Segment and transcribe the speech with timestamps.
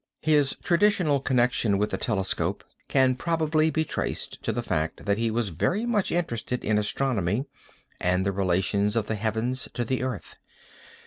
[0.23, 5.29] His traditional connection with the telescope can probably be traced to the fact that he
[5.29, 7.45] was very much interested in astronomy
[7.99, 10.37] and the relations of the heavens to the earth.